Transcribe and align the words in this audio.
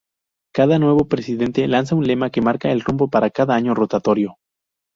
Cada 0.51 0.79
nuevo 0.79 1.07
presidente 1.07 1.67
lanza 1.67 1.93
un 1.93 2.07
lema 2.07 2.31
que 2.31 2.41
marca 2.41 2.71
el 2.71 2.81
rumbo 2.81 3.07
para 3.09 3.29
cada 3.29 3.53
año 3.53 3.75
rotario. 3.75 4.37